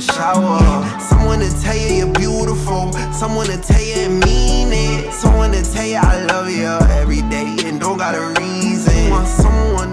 [0.00, 0.60] shower.
[1.00, 2.92] Someone to tell you you're beautiful.
[3.12, 5.12] Someone to tell you and mean it.
[5.12, 6.66] Someone to tell you I love you
[6.96, 9.10] every day and don't got a reason.
[9.10, 9.89] Want someone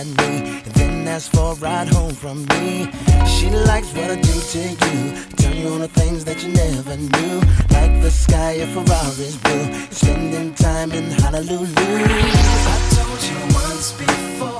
[0.00, 2.88] at me, then asks for a ride home from me.
[3.26, 6.96] She likes what I do to you, turn you on to things that you never
[6.96, 7.36] knew,
[7.76, 11.66] like the sky of Ferrari's blue, spending time in Honolulu.
[12.74, 14.59] I told you once before.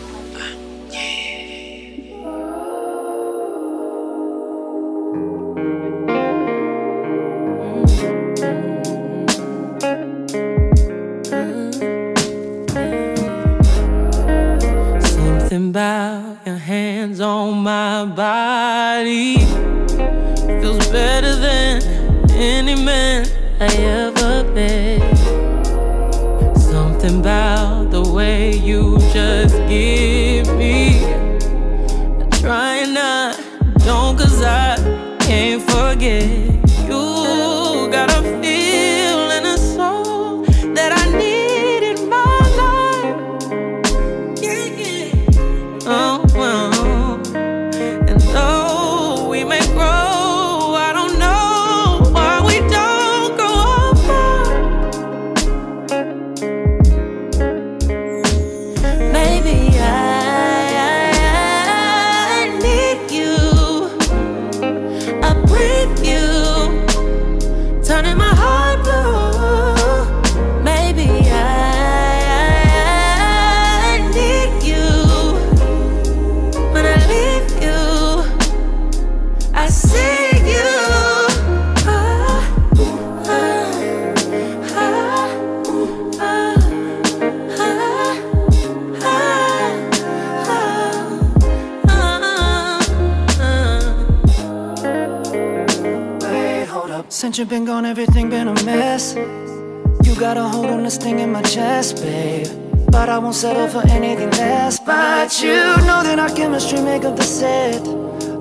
[97.31, 99.15] Since you've been gone, everything been a mess.
[99.15, 102.45] You got a hold on this thing in my chest, babe.
[102.91, 104.79] But I won't settle for anything less.
[104.81, 105.55] But you
[105.87, 107.85] know that our chemistry make of the set.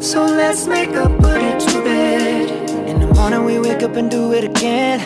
[0.02, 2.50] So let's make up, put it to bed.
[2.88, 4.98] In the morning we wake up and do it again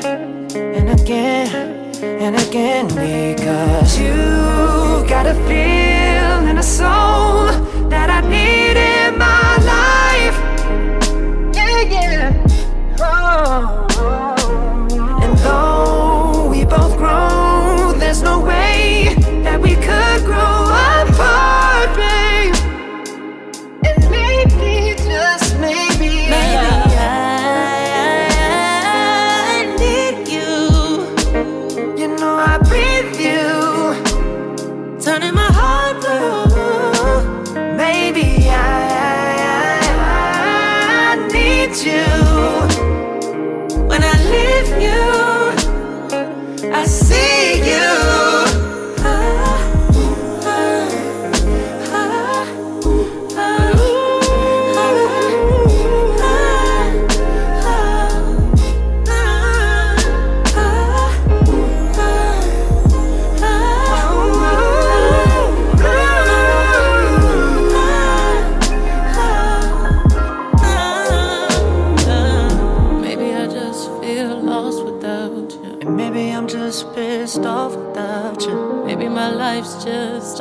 [0.56, 1.54] and again
[2.02, 7.48] and again because you've got a feel and a soul
[7.90, 10.36] that I need in my life.
[11.54, 12.46] Yeah, yeah.
[13.00, 13.73] Oh.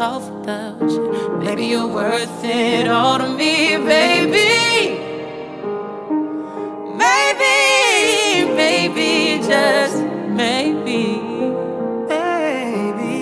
[0.03, 1.39] Off without you.
[1.39, 5.00] Maybe you're worth it all to me, baby.
[7.03, 7.55] Maybe,
[8.62, 9.98] maybe, just
[10.41, 11.00] maybe.
[12.10, 13.22] Baby.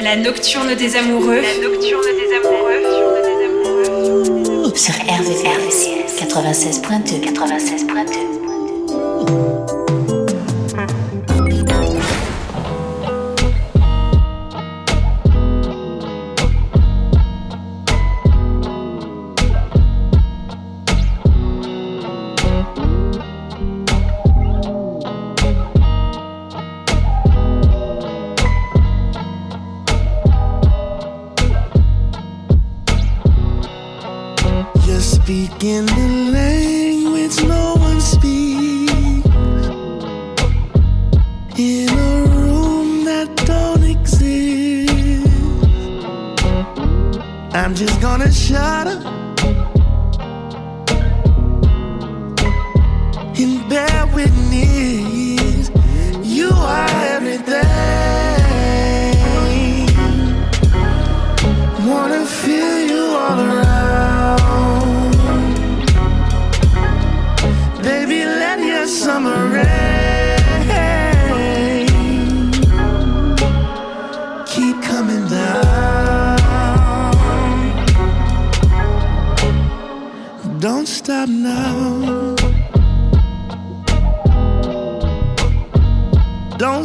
[0.00, 1.42] La nocturne des amoureux.
[1.42, 2.82] La nocturne des amoureux.
[4.74, 5.78] Sur RVVS
[6.20, 8.37] 96.2 96.2
[80.70, 82.36] Don't stop now.
[86.58, 86.84] Don't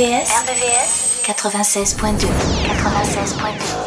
[0.00, 2.28] RVVS, RVVS 96.2
[2.64, 3.79] 96.2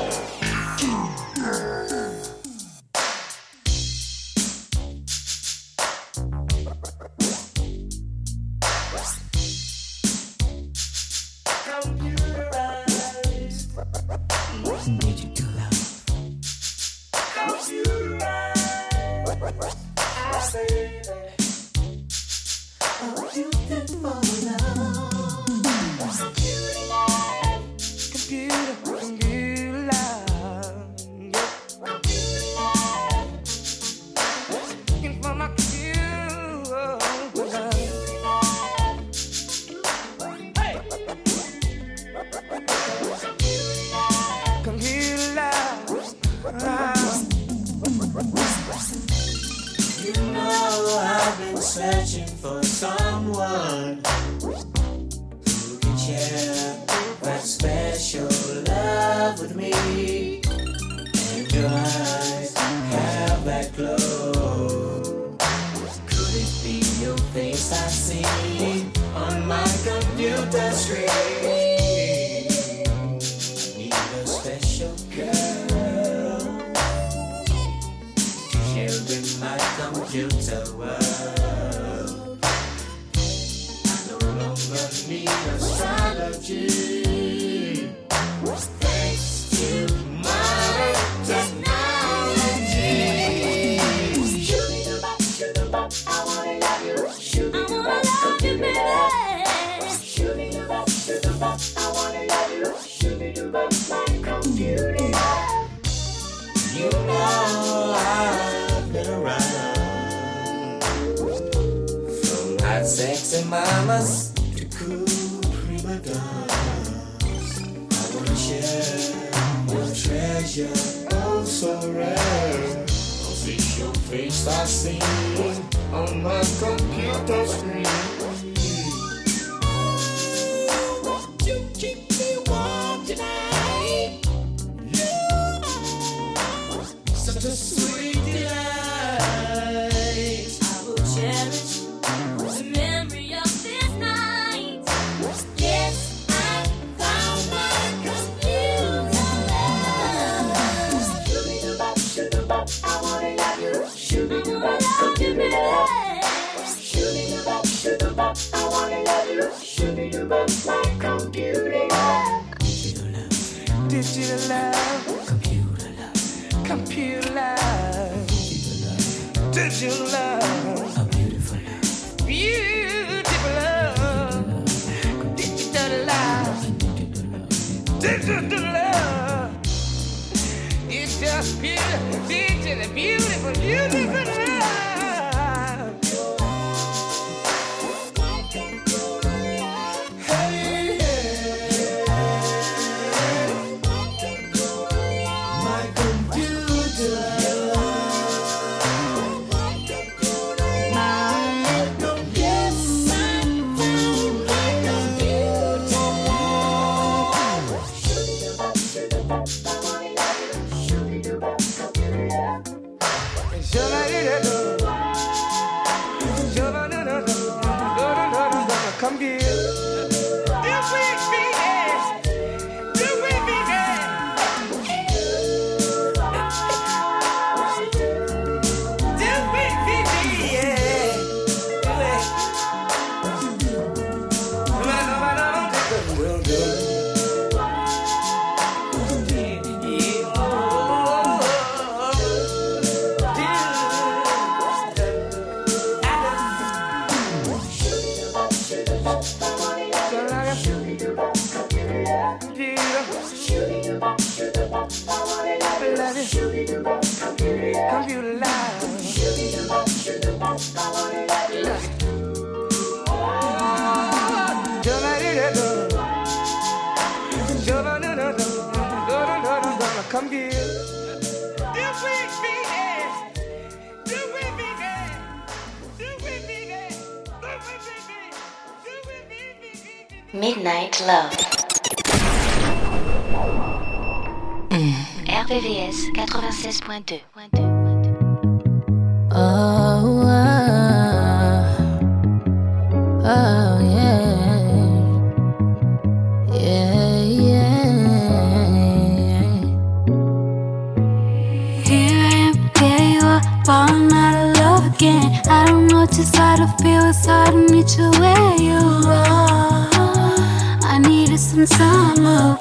[311.58, 312.60] apart.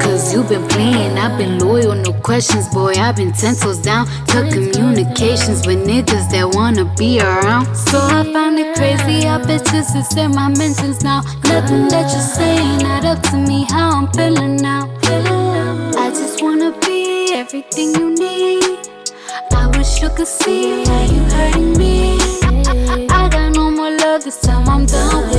[0.00, 2.92] Cause you've been playing, I've been loyal, no questions, boy.
[2.92, 7.74] I've been ten toes down to communications with niggas that wanna be around.
[7.74, 11.22] So I find it crazy, I bet you since my mentions now.
[11.44, 14.88] Nothing that you're saying, not up to me, how I'm feeling now.
[15.96, 18.88] I just wanna be everything you need.
[19.52, 22.18] I wish you could see how you hurting me.
[22.42, 25.33] I, I, I got no more love this time, I'm done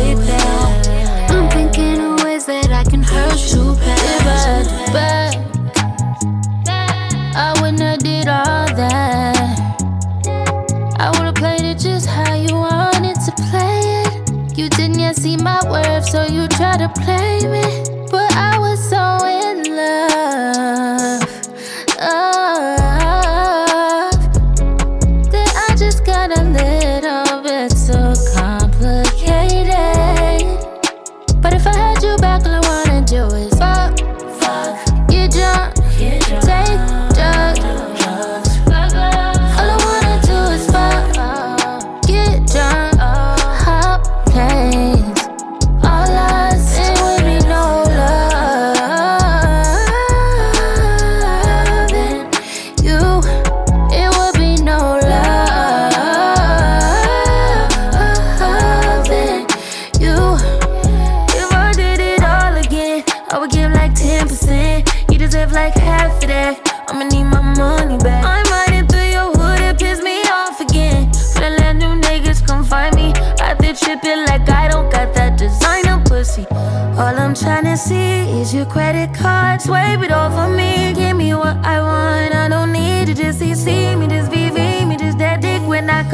[16.89, 17.95] play with.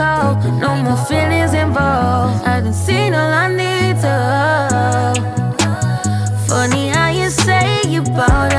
[0.01, 0.31] Call.
[0.65, 2.45] No more feelings involved.
[2.45, 4.17] I done seen all I need to.
[6.47, 8.53] Funny how you say you bought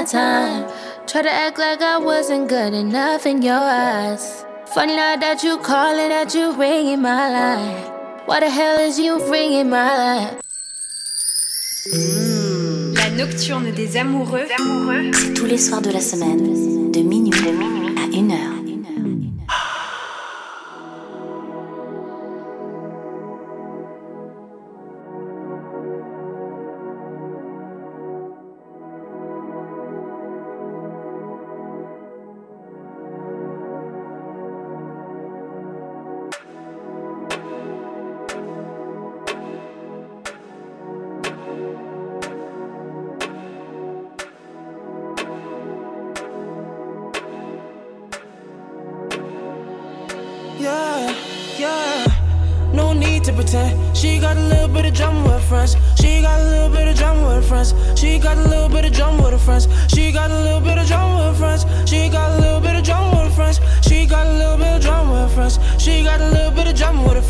[0.00, 0.66] my time.
[1.06, 4.44] Try to act like I wasn't good enough in your eyes.
[4.66, 7.82] Funny now that you calling, that you ringing my line.
[8.26, 10.36] Why the hell is you ringing my line?
[12.94, 14.46] La nocturne des amoureux.
[15.12, 17.02] C'est tous les soirs de la semaine, de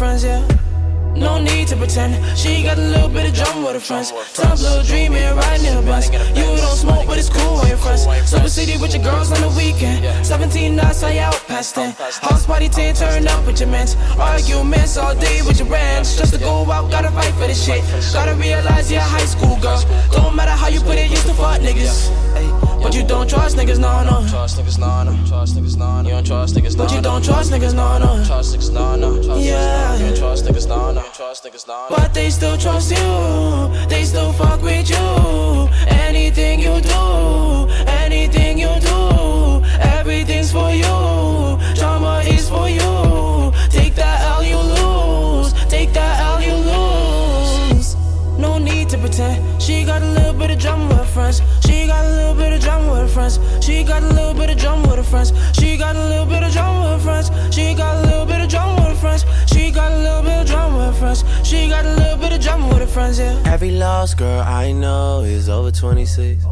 [0.01, 0.41] friends, yeah.
[1.15, 2.17] No need to pretend.
[2.35, 4.13] She got a little bit of drama with her friends.
[4.33, 6.09] Top little dreaming, riding in bus.
[6.09, 8.09] You don't smoke, but it's cool with your friends.
[8.25, 10.01] Super city with your girls on the weekend.
[10.25, 11.93] 17 nights, I out past 10.
[12.25, 13.95] House party 10, turn up with your mans.
[14.19, 16.17] Arguments all day with your ranch.
[16.17, 17.85] Just to go out, gotta fight for this shit.
[18.15, 19.85] Gotta realize you're a high school girl.
[20.13, 22.70] Don't matter how you put it, used to fuck niggas.
[22.83, 24.27] But you don't trust niggas, no, no.
[24.29, 25.27] Trust niggas, no, no.
[25.27, 26.09] Trust niggas, no, no.
[26.09, 28.25] You don't trust niggas, no, But you don't trust niggas, no, no.
[28.25, 29.37] Trust niggas, no, no.
[29.37, 29.97] Yeah.
[29.97, 31.03] You don't trust niggas, no, no.
[31.13, 31.97] Trust niggas, no, no.
[31.97, 33.89] But they still trust you.
[33.89, 35.69] They still fuck with you.
[35.89, 41.59] Anything you do, anything you do, everything's for you.
[41.77, 43.53] Drama is for you.
[43.69, 45.53] Take that L, you lose.
[45.69, 47.95] Take that L, you lose.
[48.39, 49.63] No need to pretend.
[49.63, 51.43] She got a little bit of drama with friends.
[52.61, 53.65] Of drama with her friends.
[53.65, 55.33] She got a little bit of drama with her friends.
[55.59, 57.55] She got a little bit of drama with her friends.
[57.55, 59.25] She got a little bit of drama with her friends.
[59.47, 61.25] She got a little bit of drama with her friends.
[61.49, 63.43] She got a little bit of drama with her friends, yeah.
[63.47, 66.45] Every lost girl I know is over 26.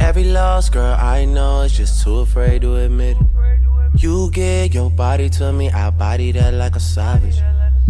[0.00, 4.02] Every lost girl I know is just too afraid to admit it.
[4.02, 7.40] You give your body to me, I body that like a savage.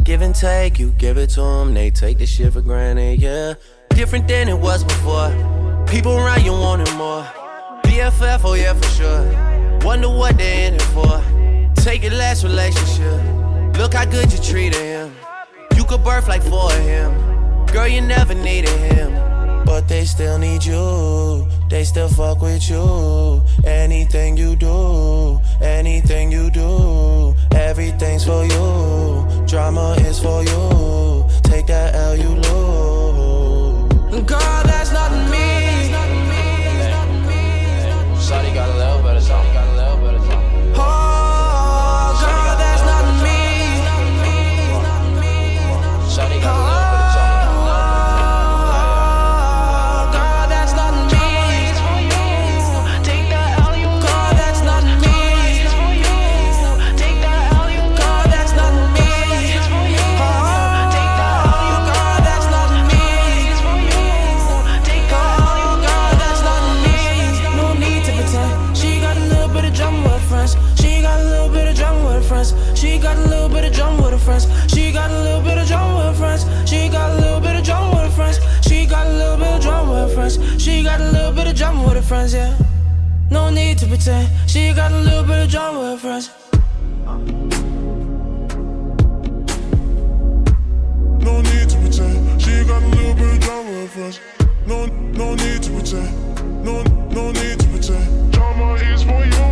[0.03, 3.55] Give and take, you give it to them, they take the shit for granted, yeah.
[3.91, 5.62] Different than it was before.
[5.93, 7.23] People around you wanting more.
[7.85, 9.79] BFF, oh yeah, for sure.
[9.85, 11.23] Wonder what they in it for.
[11.83, 13.21] Take your last relationship.
[13.77, 15.15] Look how good you treated him.
[15.77, 17.13] You could birth like four of him.
[17.67, 19.13] Girl, you never needed him.
[19.67, 21.47] But they still need you.
[21.69, 23.43] They still fuck with you.
[23.67, 29.47] Anything you do, anything you do, everything's for you.
[29.47, 31.29] Drama is for you.
[31.43, 34.23] Take that L you lose.
[34.25, 35.52] Girl, that's not me.
[72.43, 72.81] Friends.
[72.81, 74.47] She got a little bit of drama with her friends.
[74.73, 76.71] She got a little bit of drama with her friends.
[76.71, 78.39] She got a little bit of drama with her friends.
[78.67, 80.63] She got a little bit of drama with her friends.
[80.63, 82.57] She got a little bit of drama with her friends, yeah.
[83.31, 84.29] No need to pretend.
[84.49, 86.31] She got a little bit of drama with her friends.
[91.25, 92.43] No need to pretend.
[92.43, 94.21] She got a little bit of drama with her friends.
[94.67, 96.65] No, no need to pretend.
[96.65, 98.33] No, no need to pretend.
[98.33, 99.52] Drama is for you.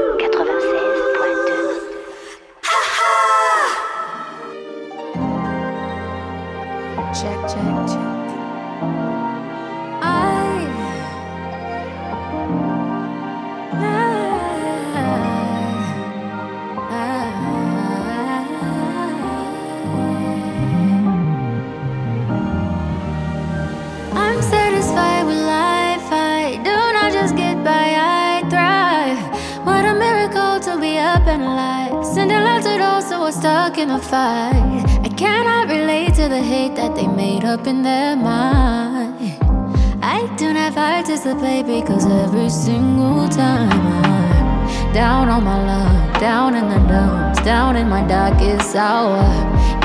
[47.43, 49.23] down in my darkest hour.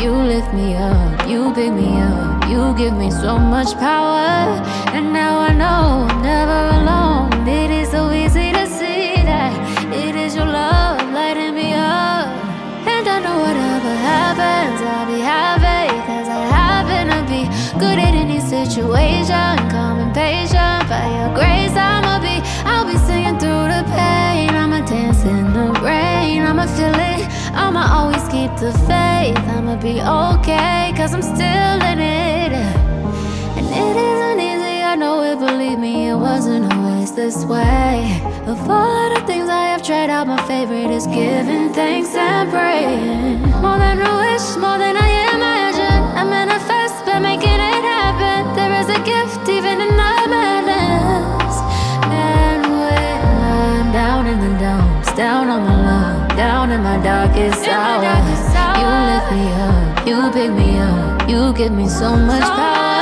[0.02, 4.60] You lift me up, you pick me up, you give me so much power.
[4.92, 7.48] And now I know I'm never alone.
[7.48, 9.52] It is so easy to see that
[9.92, 12.28] it is your love lighting me up.
[12.86, 15.88] And I know whatever happens, I'll be happy.
[16.08, 17.42] Cause I happen to be
[17.80, 19.56] good at any situation.
[19.72, 22.36] Calm and patient, by your grace, I'ma be.
[22.68, 24.50] I'll be singing through the pain.
[24.50, 26.42] I'ma dance in the rain.
[26.42, 27.05] I'ma feel it.
[27.66, 29.36] I'ma always keep the faith.
[29.56, 32.52] I'ma be okay, cause I'm still in it.
[33.58, 38.22] And it isn't easy, I know it, believe me, it wasn't always this way.
[38.46, 43.40] Of all the things I have tried out, my favorite is giving thanks and praying.
[43.60, 46.02] More than a wish, more than I imagine.
[46.20, 48.54] I manifest by making it happen.
[48.54, 51.54] There is a gift even in the madness.
[52.14, 55.85] And when I'm down in the dumps, down on my
[56.36, 58.04] down in my darkest hour,
[58.78, 62.95] you lift me up, you pick me up, you give me so much power.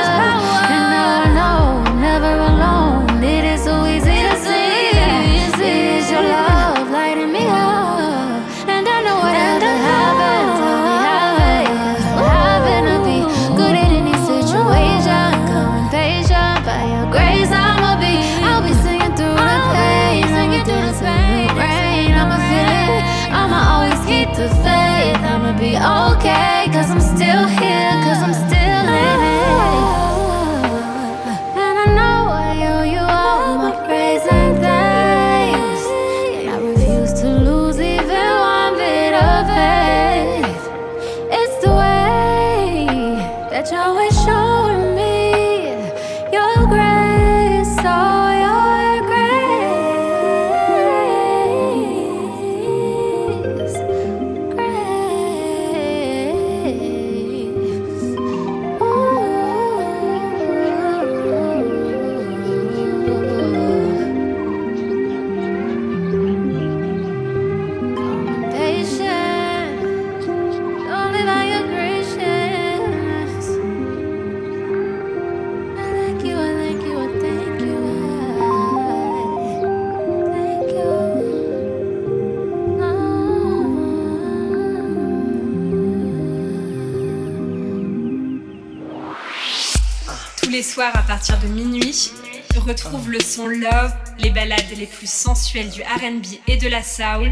[90.65, 92.11] Soirs à partir de minuit,
[92.59, 97.31] retrouve le son Love, les ballades les plus sensuelles du RB et de la soul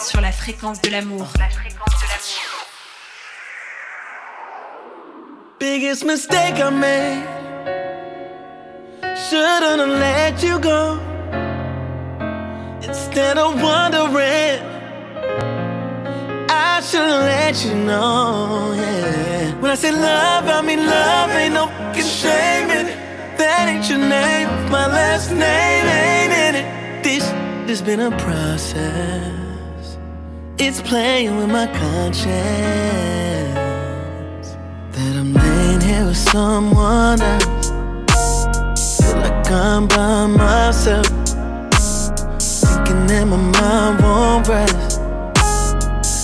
[0.00, 1.26] sur la fréquence de l'amour.
[5.58, 7.22] Biggest mistake I made.
[9.30, 10.98] Shouldn't have let you go.
[12.86, 14.60] Instead of wondering,
[16.50, 18.74] I should've let you know.
[18.74, 19.54] Yeah.
[19.60, 21.30] When I say love, I mean love.
[21.30, 23.38] Ain't no fucking shame in it.
[23.38, 24.48] That ain't your name.
[24.70, 27.02] My last name ain't in it.
[27.02, 27.24] This
[27.68, 29.98] has been a process.
[30.58, 32.26] It's playing with my conscience
[34.92, 39.00] that I'm laying here with someone else.
[39.00, 41.06] Feel like I'm by myself,
[42.38, 45.00] thinking that my mind won't rest.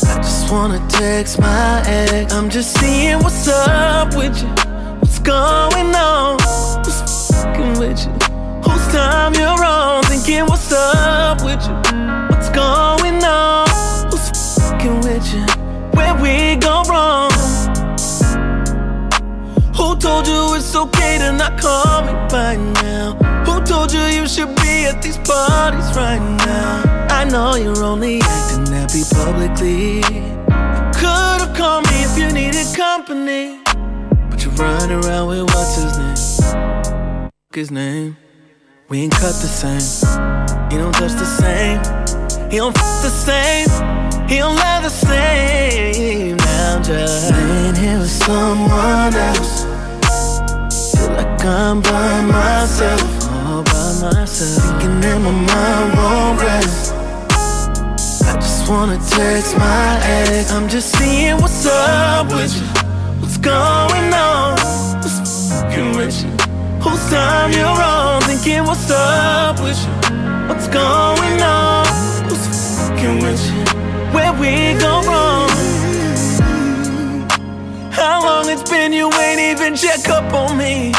[0.06, 2.32] I just wanna text my ex.
[2.32, 4.48] I'm just seeing what's up with you,
[5.22, 6.36] going on,
[6.78, 8.12] what's fucking with you,
[8.62, 11.74] whose time you're on, thinking what's up with you,
[12.28, 13.68] what's going on,
[14.10, 15.44] who's fucking with you,
[15.92, 17.30] where we go wrong.
[19.76, 23.14] Who told you it's okay to not call me by now?
[23.46, 27.06] Who told you you should be at these parties right now?
[27.10, 29.96] I know you're only acting happy publicly.
[29.96, 30.40] You
[30.94, 33.62] could've called me if you needed company.
[34.56, 37.30] Running around with what's his name?
[37.54, 38.16] His name.
[38.88, 39.80] We ain't cut the same.
[40.70, 41.78] He don't touch the same.
[42.50, 43.68] He don't f the same.
[44.28, 46.36] He don't love the same.
[46.36, 49.64] Now I'm just laying here with someone else.
[50.92, 54.64] Feel like I'm by myself, all by myself.
[54.64, 56.94] Thinking that my mind won't rest.
[58.28, 60.50] I just wanna text my ex.
[60.52, 62.71] I'm just seeing what's up with you.
[63.42, 64.54] Going on?
[65.96, 66.30] With you?
[66.80, 68.22] Whose time you're on?
[68.22, 69.92] Thinking what's up with you?
[70.48, 71.84] What's going on?
[72.28, 72.46] Who's
[72.78, 73.64] fucking with you?
[74.14, 75.50] Where we go wrong?
[77.90, 80.92] How long it's been you ain't even check up on me?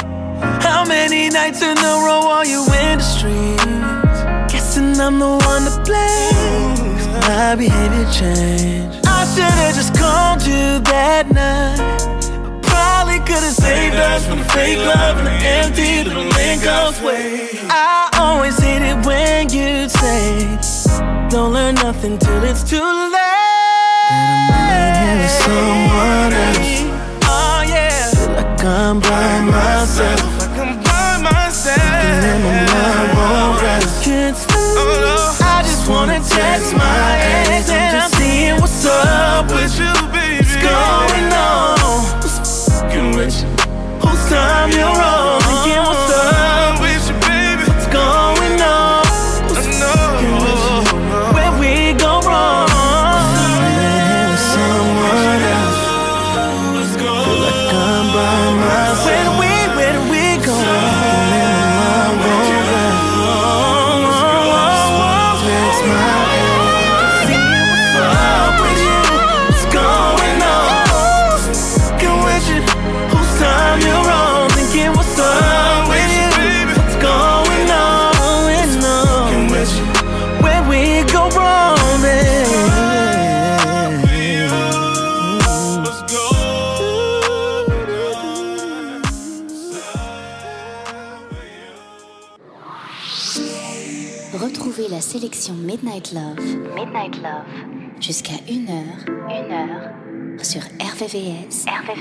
[0.62, 4.52] How many nights in a row are you in the streets?
[4.52, 6.98] Guessing I'm the one to blame.
[6.98, 9.08] 'cause My behavior changed.
[9.08, 12.23] I should've just called you that night.
[13.26, 16.62] Could've saved us from the fake love and the empty little link
[17.02, 17.50] way.
[17.70, 20.60] I always hate it when you say,
[21.30, 23.12] Don't learn nothing till it's too late.
[24.12, 26.72] That I'm with someone else.
[27.24, 28.12] Oh yeah.
[28.12, 30.20] Feel like I'm by myself.
[30.40, 31.78] Like I'm by myself.
[31.78, 34.04] That my mind won't rest.
[34.04, 34.76] Can't sleep.
[34.84, 37.18] Oh, I just wanna text my
[37.48, 40.44] ex and I'm seeing what's up with you, baby.
[40.44, 41.33] What's going on?
[43.24, 43.30] You?
[43.30, 45.43] Whose time you're on?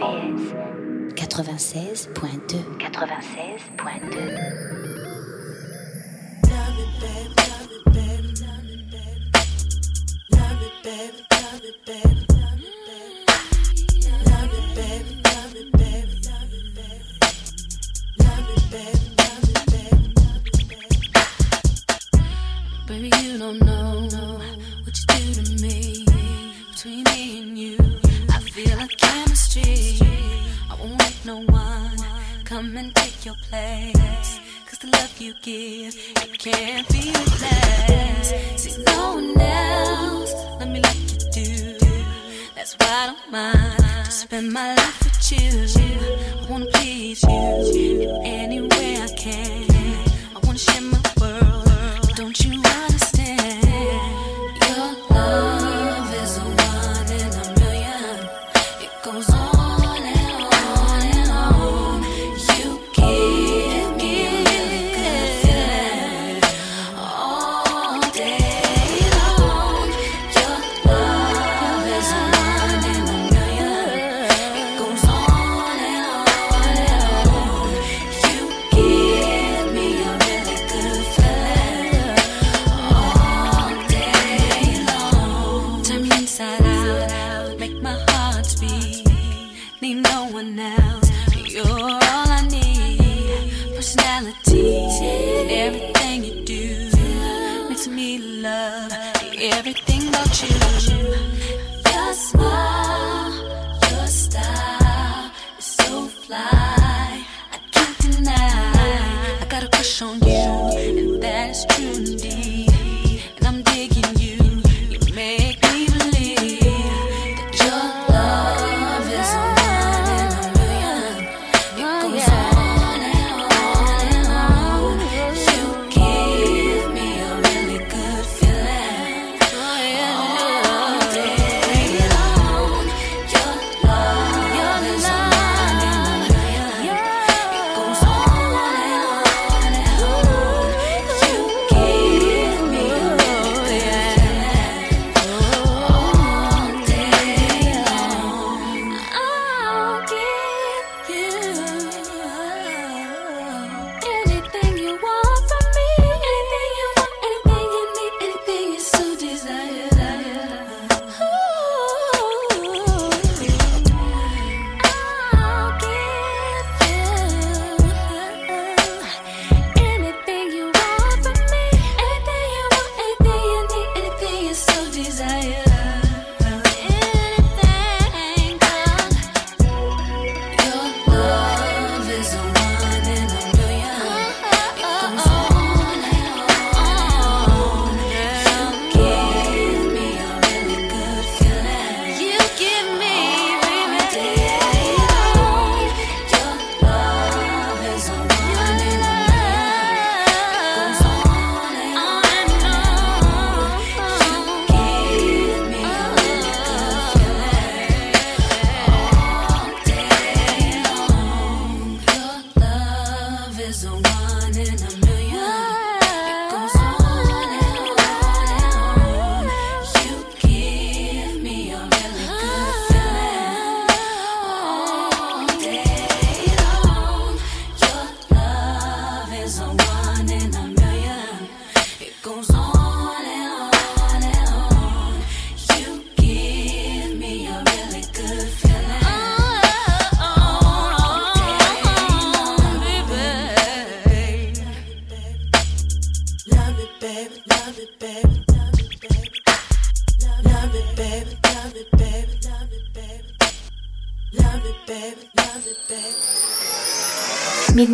[0.03, 4.32] 96.2 96.2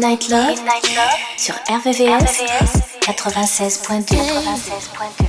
[0.09, 0.57] Midnight Love,
[1.37, 4.17] sur RVVS, RVVS 96.2.
[4.17, 5.27] 96.2.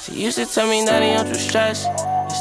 [0.00, 0.80] She used to tell me,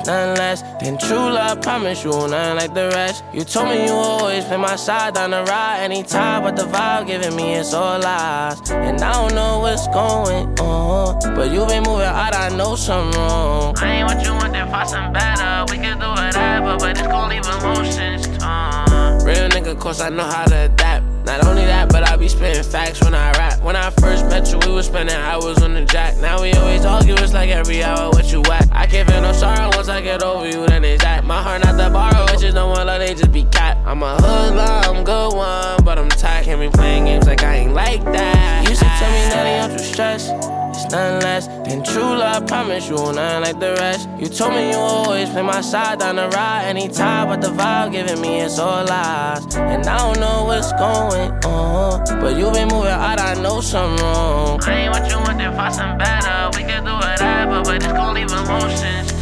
[0.07, 1.61] nothing less than true love.
[1.61, 3.23] Promise you nothing like the rest.
[3.33, 7.07] You told me you always play my side down the ride anytime, but the vibe
[7.07, 8.59] giving me it's all lies.
[8.71, 12.35] And I don't know what's going on, but you been moving out.
[12.35, 13.75] I know something wrong.
[13.79, 15.71] I ain't what you want, then find something better.
[15.71, 19.23] We can do whatever, but it's gon' leave emotions torn.
[19.25, 21.05] Real nigga, cause I know how to adapt.
[21.25, 23.34] Not only that, but I be spitting facts when I.
[23.65, 26.17] When I first met you, we was spending hours on the jack.
[26.17, 28.69] Now we always argue, it's like every hour what you at.
[28.71, 31.25] I can't feel no sorrow once I get over you, then it's that.
[31.25, 33.79] My heart not the borrow, it's just no one love, they just be cat.
[33.83, 36.45] I'm a hoodlum, good one, but I'm tired.
[36.45, 38.69] Can't be playing games like I ain't like that.
[38.69, 40.29] You should tell me that ain't don't you stress.
[40.29, 42.47] It's nothing less than true love.
[42.47, 44.09] Promise you nothing like the rest.
[44.19, 47.91] You told me you always play my side down the ride anytime, but the vibe
[47.91, 49.55] giving me it's all lies.
[49.55, 53.19] And I don't know what's going on, but you been moving out.
[53.19, 54.59] I know something wrong.
[54.63, 56.49] I ain't what you want, then find something better.
[56.57, 59.15] We can do whatever, but it's gon' leave emotions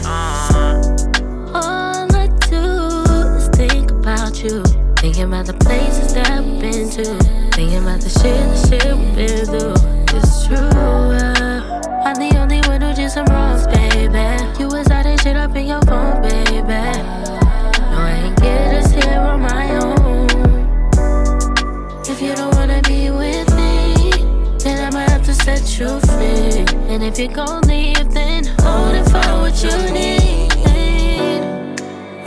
[0.54, 1.56] torn.
[1.56, 2.64] All I do
[3.38, 4.64] is think about you.
[4.98, 7.06] Thinking about the places that we've been to.
[7.52, 10.18] Thinking about the shit, the shit we've been through.
[10.18, 11.33] It's true.
[12.06, 14.60] I'm the only one who did some wrongs, baby.
[14.60, 16.62] You was out and shit up in your phone, baby.
[16.62, 20.28] No, I ain't get us here on my own.
[22.06, 24.12] If you don't wanna be with me,
[24.60, 26.66] then I'ma have to set you free.
[26.94, 30.52] And if you gon' leave, then hold it for what you need.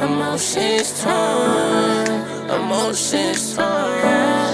[0.01, 2.07] Emotions torn,
[2.49, 4.46] emotions torn,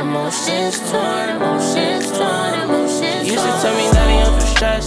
[0.00, 3.26] emotions torn, emotions torn, emotions torn.
[3.26, 4.86] You used to tell me that ain't don't stress.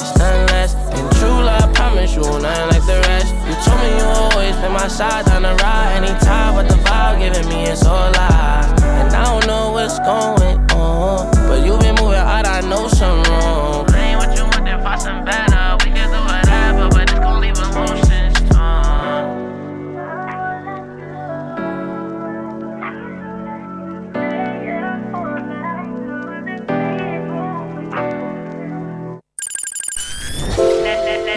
[0.00, 1.68] It's nothing less than true love.
[1.68, 3.34] I Promise you nothing like the rest.
[3.44, 7.18] You told me you always been my side down the ride anytime, but the vibe
[7.18, 8.82] giving me it's all lies.
[8.82, 12.46] And I don't know what's going on, but you been moving out.
[12.46, 13.84] I know something wrong.
[13.90, 15.76] I ain't what you want, then find something better.
[15.84, 18.03] We can do whatever, but it's gon' leave emotions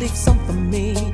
[0.00, 1.09] leave something for me.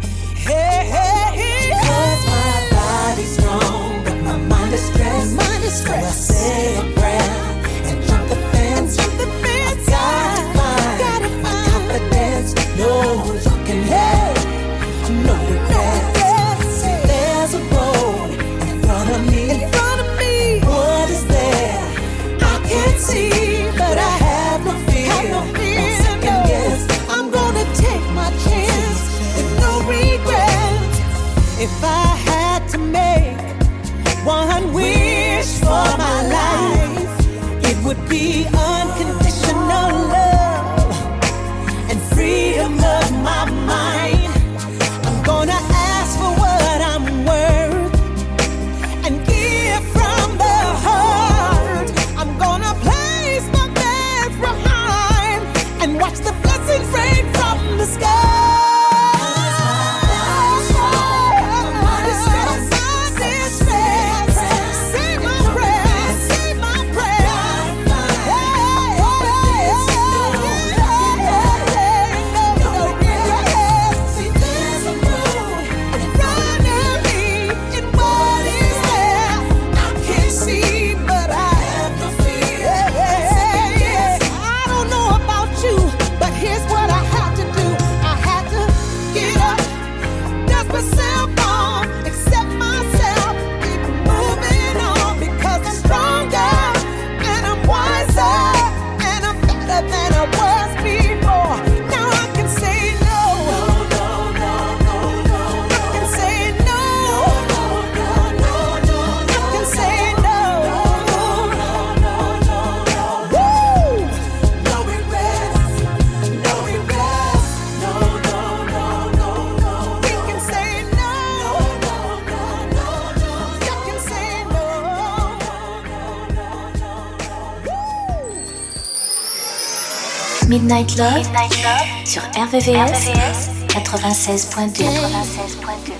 [130.76, 134.84] Midnight Love, Midnight Love sur RVVS, RVVS 96.2.
[134.84, 135.94] 96.2.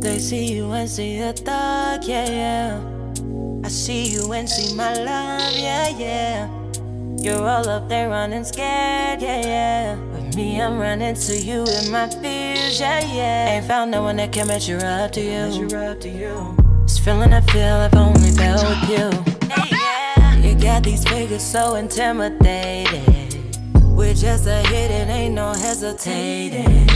[0.00, 2.80] They see you and see the dark, yeah, yeah.
[3.64, 6.48] I see you and see my love, yeah, yeah.
[7.18, 9.96] You're all up there running scared, yeah, yeah.
[10.12, 13.56] But me, I'm running to you in my fears, yeah, yeah.
[13.56, 15.50] Ain't found no one that can measure up to you.
[16.82, 19.29] This feeling I feel I've only felt with you.
[20.60, 23.34] Got these figures so intimidated.
[23.82, 26.90] We're just a hit and ain't no hesitating.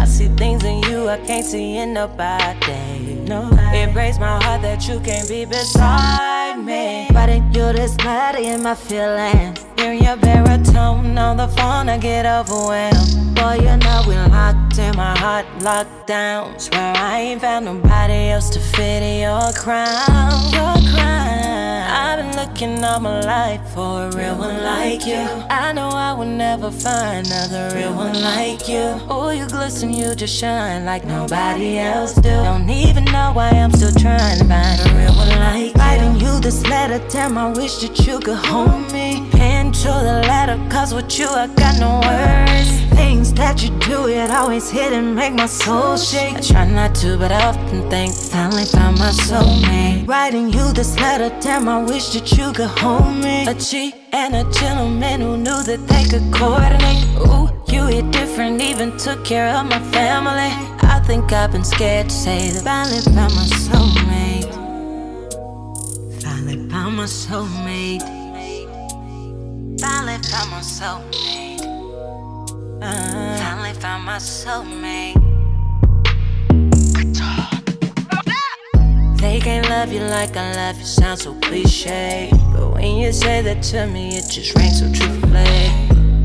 [0.00, 3.14] I see things in you I can't see in nobody.
[3.26, 3.78] nobody.
[3.78, 7.08] It breaks my heart that you can't be beside me.
[7.10, 9.66] Why did you this mighty in my feelings?
[9.76, 13.34] Hearing your baritone on the phone, I get overwhelmed.
[13.34, 16.58] Boy, you know we're locked in my heart, locked down.
[16.58, 20.52] Swear I ain't found nobody else to fit in your crown.
[20.52, 21.39] Your crown.
[21.92, 25.26] I've been looking all my life for a real one like you.
[25.50, 29.00] I know I will never find another real one like you.
[29.08, 32.30] Oh, you glisten, you just shine like nobody else do.
[32.30, 35.80] Don't even know why I'm still trying to find a real one like you.
[35.80, 39.29] Writing you this letter, damn, I wish that you could hold me.
[39.70, 42.70] To the letter, cause with you I got no words.
[42.94, 46.34] Things that you do, it always hit and make my soul shake.
[46.36, 50.06] I try not to, but I often think, finally found my soulmate.
[50.06, 53.46] Writing you this letter, damn, I wish that you could hold me.
[53.46, 57.02] A G and a gentleman who knew that they could coordinate.
[57.26, 60.52] Ooh, you hit different, even took care of my family.
[60.82, 64.50] I think I've been scared to say that finally found my soulmate.
[66.22, 68.19] Finally found my soulmate.
[69.80, 71.62] Finally found my soulmate.
[72.82, 75.16] Uh, finally found my soulmate.
[79.20, 82.28] They can't love you like I love you, sounds so cliche.
[82.52, 85.68] But when you say that to me, it just rings so truthfully.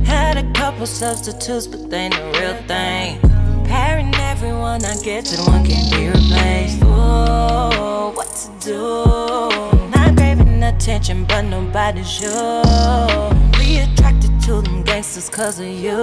[0.05, 3.19] Had a couple substitutes, but they ain't the real thing.
[3.21, 6.83] Comparing everyone I get to one can be replaced.
[6.83, 9.89] Ooh, what to do?
[9.91, 13.44] Not craving attention, but nobody's sure.
[13.65, 15.97] We attracted to them gangsters cause of you.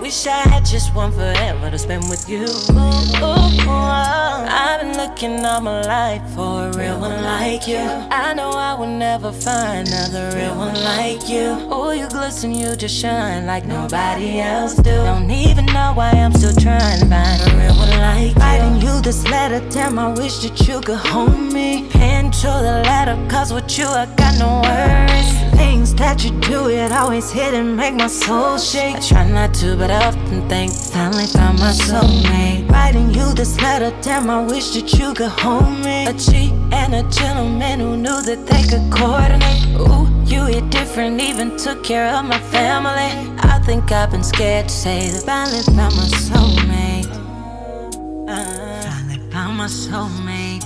[0.00, 2.46] Wish I had just one forever to spend with you.
[3.66, 7.78] I've been looking all my life for a real one like you.
[7.78, 11.58] I know I will never find another real one like you.
[11.72, 14.92] Oh, you glisten, you just shine like nobody else do.
[14.92, 18.40] Don't even know why I'm still trying to find a real one like you.
[18.40, 21.88] Writing you this letter, damn, I wish that you could hold me.
[21.90, 25.43] Pen to the letter, cause with you I got no words.
[25.56, 28.96] Things that you do, it always hit and make my soul shake.
[28.96, 32.70] I try not to, but I often think, finally found my soulmate.
[32.70, 36.06] Writing you this letter, damn, I wish that you could hold me.
[36.06, 39.64] A G and a gentleman who knew that they could coordinate.
[39.78, 43.10] Ooh, you hit different, even took care of my family.
[43.40, 47.10] I think I've been scared to say that finally found my soulmate.
[48.26, 50.64] Finally found my soulmate.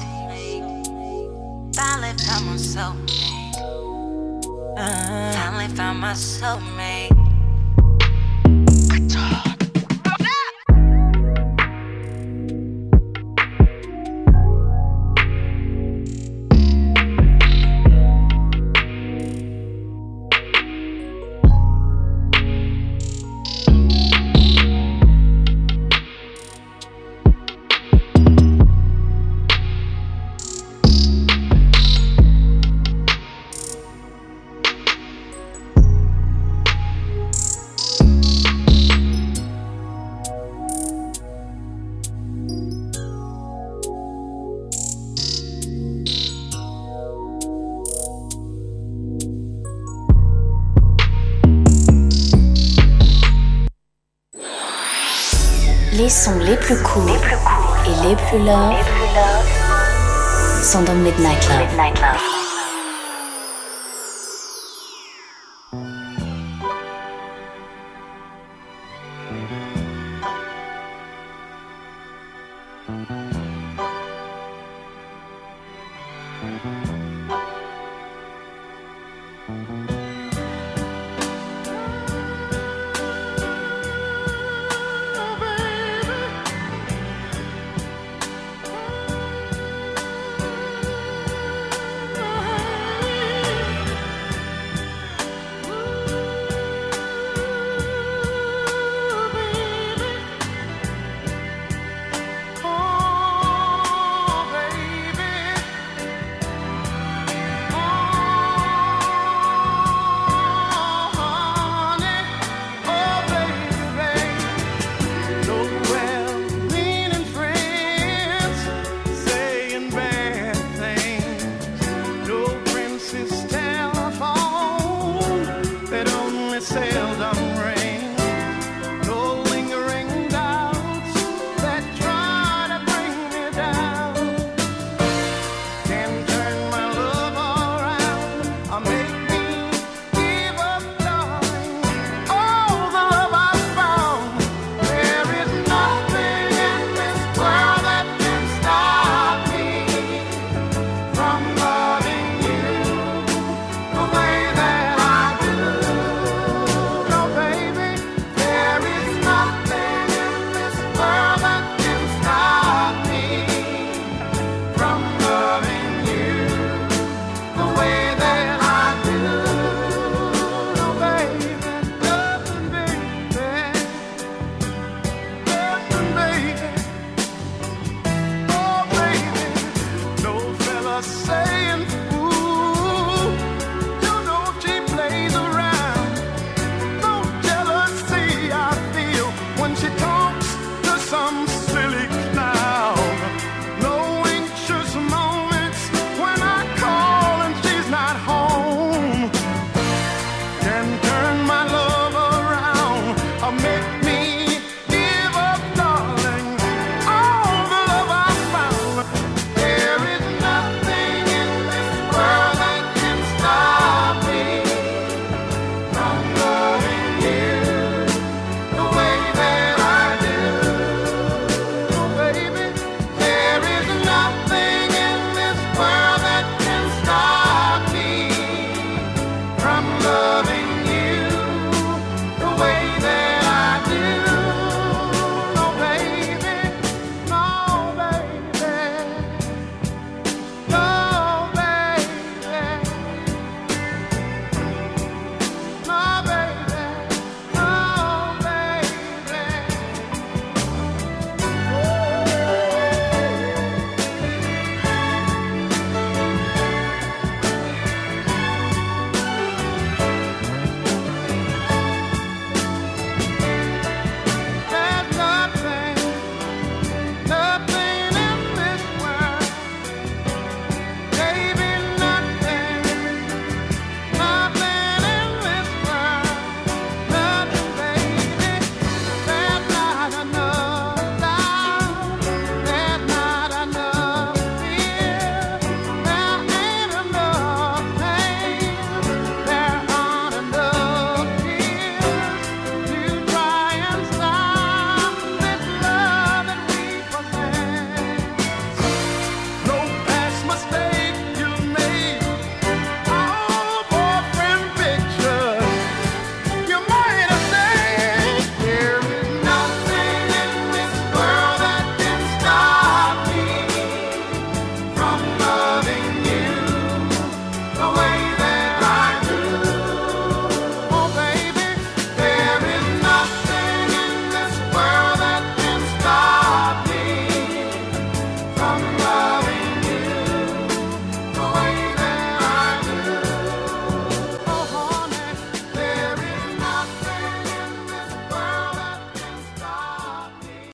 [1.75, 3.38] Finally found my soulmate.
[4.79, 7.18] Finally found my soulmate.